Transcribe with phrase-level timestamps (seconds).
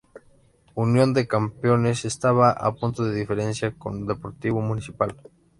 [0.73, 5.15] Unión de Campeones estaba a un punto de diferencia con Deportivo Municipal.